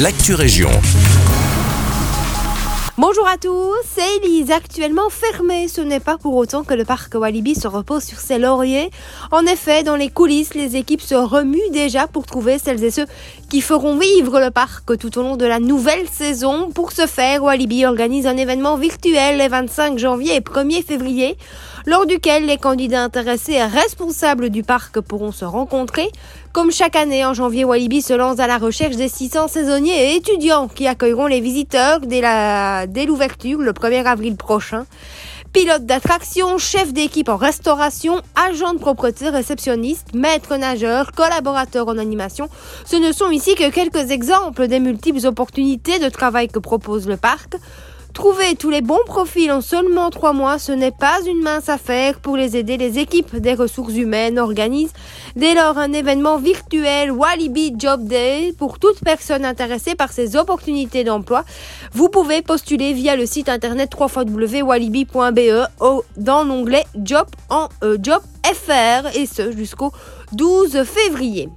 l'actu 0.00 0.34
région. 0.34 0.70
Bonjour 2.98 3.28
à 3.28 3.36
tous, 3.38 3.76
c'est 3.84 4.02
Elise. 4.16 4.50
Actuellement 4.50 5.08
fermé, 5.08 5.68
ce 5.68 5.80
n'est 5.80 6.00
pas 6.00 6.18
pour 6.18 6.34
autant 6.34 6.64
que 6.64 6.74
le 6.74 6.84
parc 6.84 7.14
Walibi 7.14 7.54
se 7.54 7.68
repose 7.68 8.02
sur 8.02 8.18
ses 8.18 8.38
lauriers. 8.38 8.90
En 9.30 9.46
effet, 9.46 9.84
dans 9.84 9.94
les 9.94 10.08
coulisses, 10.10 10.54
les 10.54 10.76
équipes 10.76 11.00
se 11.00 11.14
remuent 11.14 11.70
déjà 11.72 12.08
pour 12.08 12.26
trouver 12.26 12.58
celles 12.58 12.82
et 12.82 12.90
ceux 12.90 13.06
qui 13.50 13.60
feront 13.60 13.96
vivre 13.96 14.40
le 14.40 14.50
parc 14.50 14.98
tout 14.98 15.16
au 15.18 15.22
long 15.22 15.36
de 15.36 15.46
la 15.46 15.60
nouvelle 15.60 16.08
saison. 16.08 16.70
Pour 16.72 16.90
ce 16.90 17.06
faire, 17.06 17.44
Walibi 17.44 17.86
organise 17.86 18.26
un 18.26 18.36
événement 18.36 18.76
virtuel 18.76 19.38
les 19.38 19.48
25 19.48 19.98
janvier 19.98 20.34
et 20.34 20.40
1er 20.40 20.84
février, 20.84 21.36
lors 21.86 22.06
duquel 22.06 22.46
les 22.46 22.56
candidats 22.56 23.02
intéressés 23.02 23.52
et 23.52 23.64
responsables 23.64 24.50
du 24.50 24.62
parc 24.62 25.00
pourront 25.00 25.32
se 25.32 25.44
rencontrer. 25.44 26.08
Comme 26.52 26.70
chaque 26.70 26.96
année, 26.96 27.24
en 27.24 27.34
janvier, 27.34 27.64
Walibi 27.64 28.00
se 28.02 28.14
lance 28.14 28.38
à 28.38 28.46
la 28.46 28.58
recherche 28.58 28.96
des 28.96 29.08
600 29.08 29.48
saisonniers 29.48 30.12
et 30.12 30.16
étudiants 30.16 30.68
qui 30.68 30.86
accueilleront 30.86 31.26
les 31.26 31.40
visiteurs 31.40 32.00
dès 32.00 33.06
l'ouverture 33.06 33.58
le 33.60 33.72
1er 33.72 34.04
avril 34.04 34.36
prochain. 34.36 34.86
Pilote 35.52 35.86
d'attraction, 35.86 36.58
chef 36.58 36.92
d'équipe 36.92 37.28
en 37.28 37.36
restauration, 37.36 38.20
agent 38.34 38.74
de 38.74 38.80
propreté, 38.80 39.28
réceptionniste, 39.28 40.12
maître 40.12 40.56
nageur, 40.56 41.12
collaborateur 41.12 41.86
en 41.86 41.96
animation, 41.96 42.48
ce 42.84 42.96
ne 42.96 43.12
sont 43.12 43.30
ici 43.30 43.54
que 43.54 43.70
quelques 43.70 44.10
exemples 44.10 44.66
des 44.66 44.80
multiples 44.80 45.24
opportunités 45.26 46.00
de 46.00 46.08
travail 46.08 46.48
que 46.48 46.58
propose 46.58 47.06
le 47.06 47.16
parc. 47.16 47.54
Trouver 48.14 48.54
tous 48.54 48.70
les 48.70 48.80
bons 48.80 49.02
profils 49.06 49.50
en 49.50 49.60
seulement 49.60 50.08
trois 50.08 50.32
mois, 50.32 50.60
ce 50.60 50.70
n'est 50.70 50.92
pas 50.92 51.18
une 51.26 51.42
mince 51.42 51.68
affaire. 51.68 52.20
Pour 52.20 52.36
les 52.36 52.56
aider, 52.56 52.76
les 52.76 53.00
équipes 53.00 53.34
des 53.34 53.54
ressources 53.54 53.94
humaines 53.94 54.38
organisent 54.38 54.92
dès 55.34 55.54
lors 55.54 55.78
un 55.78 55.92
événement 55.92 56.38
virtuel 56.38 57.10
Walibi 57.10 57.74
Job 57.76 58.06
Day 58.06 58.54
pour 58.56 58.78
toute 58.78 59.00
personne 59.00 59.44
intéressée 59.44 59.96
par 59.96 60.12
ces 60.12 60.36
opportunités 60.36 61.02
d'emploi. 61.02 61.44
Vous 61.92 62.08
pouvez 62.08 62.40
postuler 62.40 62.92
via 62.92 63.16
le 63.16 63.26
site 63.26 63.48
internet 63.48 63.90
www.walibi.be 63.98 65.66
dans 66.16 66.44
l'onglet 66.44 66.84
Job 66.94 67.26
en 67.50 67.68
euh, 67.82 67.98
Job 68.00 68.22
FR 68.44 69.08
et 69.16 69.26
ce 69.26 69.50
jusqu'au 69.50 69.92
12 70.32 70.84
février. 70.84 71.48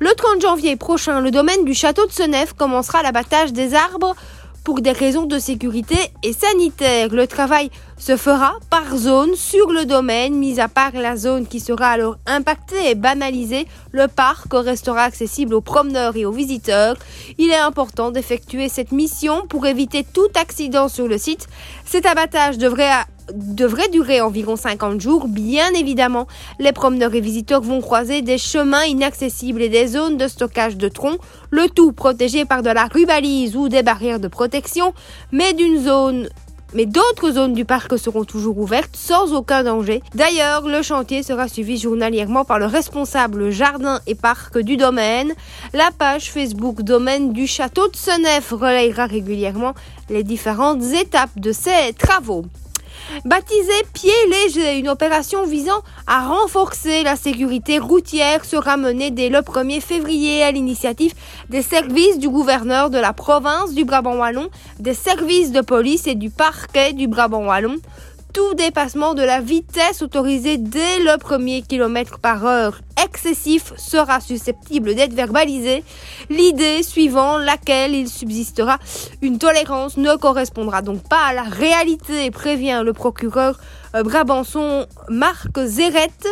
Le 0.00 0.10
30 0.14 0.42
janvier 0.42 0.76
prochain, 0.76 1.20
le 1.20 1.30
domaine 1.30 1.64
du 1.64 1.72
château 1.72 2.06
de 2.06 2.12
Senef 2.12 2.52
commencera 2.52 3.02
l'abattage 3.02 3.54
des 3.54 3.74
arbres 3.74 4.14
pour 4.64 4.80
des 4.80 4.92
raisons 4.92 5.26
de 5.26 5.38
sécurité 5.38 5.96
et 6.22 6.32
sanitaire. 6.32 7.08
Le 7.10 7.26
travail 7.26 7.70
se 7.96 8.16
fera 8.16 8.54
par 8.70 8.96
zone 8.96 9.34
sur 9.34 9.72
le 9.72 9.84
domaine, 9.84 10.34
mis 10.34 10.60
à 10.60 10.68
part 10.68 10.92
la 10.94 11.16
zone 11.16 11.46
qui 11.46 11.60
sera 11.60 11.88
alors 11.88 12.16
impactée 12.26 12.90
et 12.90 12.94
banalisée. 12.94 13.66
Le 13.92 14.08
parc 14.08 14.52
restera 14.52 15.02
accessible 15.02 15.54
aux 15.54 15.60
promeneurs 15.60 16.16
et 16.16 16.24
aux 16.24 16.32
visiteurs. 16.32 16.96
Il 17.38 17.50
est 17.50 17.56
important 17.56 18.10
d'effectuer 18.10 18.68
cette 18.68 18.92
mission 18.92 19.46
pour 19.48 19.66
éviter 19.66 20.04
tout 20.04 20.28
accident 20.40 20.88
sur 20.88 21.08
le 21.08 21.18
site. 21.18 21.48
Cet 21.84 22.06
abattage 22.06 22.58
devrait 22.58 22.90
devrait 23.34 23.88
durer 23.88 24.20
environ 24.20 24.56
50 24.56 25.00
jours. 25.00 25.28
Bien 25.28 25.70
évidemment, 25.74 26.26
les 26.58 26.72
promeneurs 26.72 27.14
et 27.14 27.20
visiteurs 27.20 27.60
vont 27.60 27.80
croiser 27.80 28.22
des 28.22 28.38
chemins 28.38 28.84
inaccessibles 28.84 29.62
et 29.62 29.68
des 29.68 29.86
zones 29.86 30.16
de 30.16 30.28
stockage 30.28 30.76
de 30.76 30.88
troncs, 30.88 31.20
le 31.50 31.68
tout 31.68 31.92
protégé 31.92 32.44
par 32.44 32.62
de 32.62 32.70
la 32.70 32.86
rubalise 32.86 33.56
ou 33.56 33.68
des 33.68 33.82
barrières 33.82 34.20
de 34.20 34.28
protection, 34.28 34.92
mais 35.32 35.52
d'une 35.52 35.82
zone 35.82 36.28
mais 36.74 36.86
d'autres 36.86 37.30
zones 37.30 37.54
du 37.54 37.64
parc 37.64 37.98
seront 37.98 38.24
toujours 38.24 38.58
ouvertes 38.58 38.94
sans 38.94 39.32
aucun 39.32 39.64
danger. 39.64 40.02
D'ailleurs, 40.14 40.68
le 40.68 40.82
chantier 40.82 41.22
sera 41.22 41.48
suivi 41.48 41.78
journalièrement 41.78 42.44
par 42.44 42.58
le 42.58 42.66
responsable 42.66 43.50
jardin 43.50 44.00
et 44.06 44.14
parc 44.14 44.58
du 44.58 44.76
domaine. 44.76 45.32
La 45.72 45.90
page 45.96 46.30
Facebook 46.30 46.82
domaine 46.82 47.32
du 47.32 47.46
château 47.46 47.88
de 47.88 47.96
Senef 47.96 48.52
relayera 48.52 49.06
régulièrement 49.06 49.74
les 50.10 50.22
différentes 50.22 50.82
étapes 50.82 51.38
de 51.38 51.52
ces 51.52 51.94
travaux. 51.98 52.44
Baptisé 53.24 53.72
Pied 53.92 54.12
léger, 54.30 54.78
une 54.78 54.88
opération 54.88 55.44
visant 55.46 55.82
à 56.06 56.26
renforcer 56.28 57.02
la 57.02 57.16
sécurité 57.16 57.78
routière 57.78 58.44
sera 58.44 58.76
menée 58.76 59.10
dès 59.10 59.28
le 59.28 59.38
1er 59.38 59.80
février 59.80 60.42
à 60.42 60.52
l'initiative 60.52 61.14
des 61.48 61.62
services 61.62 62.18
du 62.18 62.28
gouverneur 62.28 62.90
de 62.90 62.98
la 62.98 63.12
province 63.12 63.74
du 63.74 63.84
Brabant 63.84 64.16
Wallon, 64.16 64.48
des 64.78 64.94
services 64.94 65.52
de 65.52 65.60
police 65.60 66.06
et 66.06 66.14
du 66.14 66.30
parquet 66.30 66.92
du 66.92 67.08
Brabant 67.08 67.46
Wallon 67.46 67.76
tout 68.38 68.54
dépassement 68.54 69.14
de 69.14 69.22
la 69.22 69.40
vitesse 69.40 70.00
autorisée 70.00 70.58
dès 70.58 71.00
le 71.00 71.18
premier 71.18 71.60
kilomètre 71.62 72.20
par 72.20 72.46
heure 72.46 72.78
excessif 73.04 73.72
sera 73.76 74.20
susceptible 74.20 74.94
d'être 74.94 75.12
verbalisé. 75.12 75.82
L'idée 76.30 76.84
suivant 76.84 77.38
laquelle 77.38 77.96
il 77.96 78.08
subsistera 78.08 78.78
une 79.22 79.38
tolérance 79.38 79.96
ne 79.96 80.14
correspondra 80.14 80.82
donc 80.82 81.02
pas 81.08 81.26
à 81.26 81.32
la 81.32 81.42
réalité, 81.42 82.30
prévient 82.30 82.82
le 82.84 82.92
procureur 82.92 83.58
Brabançon 83.92 84.86
Marc 85.08 85.58
Zerette. 85.64 86.26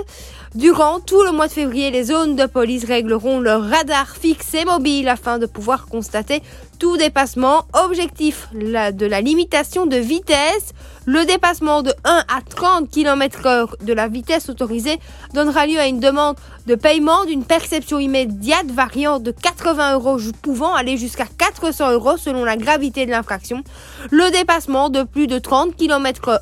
Durant 0.55 1.01
tout 1.01 1.23
le 1.23 1.33
mois 1.33 1.49
de 1.49 1.53
février, 1.53 1.91
les 1.91 2.05
zones 2.05 2.35
de 2.35 2.47
police 2.47 2.85
régleront 2.85 3.41
leur 3.41 3.63
radar 3.63 4.17
fixe 4.17 4.55
et 4.55 4.65
mobile 4.65 5.09
afin 5.09 5.39
de 5.39 5.47
pouvoir 5.47 5.87
constater 5.87 6.43
tout 6.79 6.97
dépassement. 6.97 7.65
Objectif 7.73 8.49
de 8.53 9.07
la 9.07 9.21
limitation 9.21 9.87
de 9.87 9.97
vitesse. 9.97 10.73
Le 11.05 11.25
dépassement 11.25 11.83
de 11.83 11.93
1 12.05 12.25
à 12.27 12.41
30 12.43 12.91
km 12.91 13.43
h 13.43 13.85
de 13.85 13.93
la 13.93 14.09
vitesse 14.09 14.49
autorisée 14.49 14.99
donnera 15.35 15.67
lieu 15.67 15.79
à 15.79 15.87
une 15.87 16.01
demande 16.01 16.37
de 16.67 16.75
paiement 16.75 17.25
d'une 17.25 17.45
perception 17.45 18.01
immédiate 18.01 18.67
variant 18.67 19.21
de 19.21 19.31
80 19.31 19.95
euros 19.95 20.19
pouvant 20.43 20.75
aller 20.75 20.97
jusqu'à 20.97 21.27
400 21.39 21.93
euros 21.93 22.17
selon 22.17 22.45
la 22.45 22.57
gravité 22.57 23.07
de 23.07 23.13
l'infraction. 23.13 23.63
Le 24.11 24.33
dépassement 24.33 24.89
de 24.89 25.05
plus 25.05 25.29
de 25.29 25.39
30 25.39 25.77
km 25.77 26.41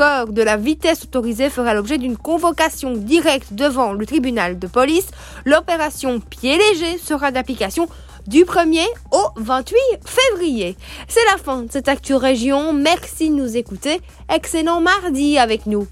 heure 0.00 0.28
de 0.28 0.42
la 0.42 0.56
vitesse 0.56 1.04
autorisée 1.04 1.50
fera 1.50 1.74
l'objet 1.74 1.98
d'une 1.98 2.16
convocation 2.16 2.92
directe 2.92 3.52
devant 3.52 3.92
le 3.92 4.06
tribunal 4.06 4.58
de 4.58 4.66
police. 4.66 5.08
L'opération 5.44 6.20
pied 6.20 6.56
léger 6.56 6.98
sera 6.98 7.30
d'application 7.30 7.88
du 8.26 8.44
1er 8.44 8.86
au 9.10 9.22
28 9.36 9.76
février. 10.04 10.76
C'est 11.08 11.24
la 11.30 11.38
fin 11.38 11.62
de 11.62 11.72
cette 11.72 11.88
Actu 11.88 12.14
Région. 12.14 12.72
Merci 12.72 13.30
de 13.30 13.34
nous 13.34 13.56
écouter. 13.56 14.00
Excellent 14.32 14.80
mardi 14.80 15.38
avec 15.38 15.66
nous. 15.66 15.86